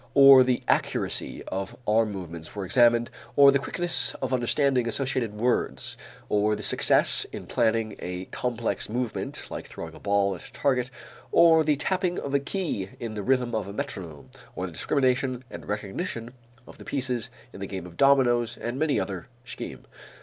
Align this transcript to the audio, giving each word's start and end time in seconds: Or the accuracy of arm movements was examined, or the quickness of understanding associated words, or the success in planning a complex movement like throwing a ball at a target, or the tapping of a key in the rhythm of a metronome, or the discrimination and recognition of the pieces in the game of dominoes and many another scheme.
Or 0.15 0.41
the 0.43 0.63
accuracy 0.67 1.43
of 1.49 1.77
arm 1.87 2.11
movements 2.11 2.55
was 2.55 2.65
examined, 2.65 3.11
or 3.35 3.51
the 3.51 3.59
quickness 3.59 4.15
of 4.15 4.33
understanding 4.33 4.87
associated 4.87 5.35
words, 5.35 5.95
or 6.27 6.55
the 6.55 6.63
success 6.63 7.23
in 7.31 7.45
planning 7.45 7.95
a 7.99 8.25
complex 8.31 8.89
movement 8.89 9.43
like 9.51 9.67
throwing 9.67 9.93
a 9.93 9.99
ball 9.99 10.33
at 10.33 10.47
a 10.47 10.51
target, 10.53 10.89
or 11.31 11.63
the 11.63 11.75
tapping 11.75 12.17
of 12.19 12.33
a 12.33 12.39
key 12.39 12.89
in 12.99 13.13
the 13.13 13.21
rhythm 13.21 13.53
of 13.53 13.67
a 13.67 13.73
metronome, 13.73 14.31
or 14.55 14.65
the 14.65 14.71
discrimination 14.73 15.43
and 15.51 15.67
recognition 15.67 16.33
of 16.65 16.79
the 16.79 16.83
pieces 16.85 17.29
in 17.53 17.59
the 17.59 17.67
game 17.67 17.85
of 17.85 17.95
dominoes 17.95 18.57
and 18.57 18.79
many 18.79 18.97
another 18.97 19.27
scheme. 19.45 19.85